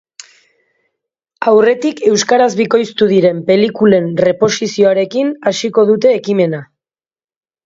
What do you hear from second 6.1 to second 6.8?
ekimena.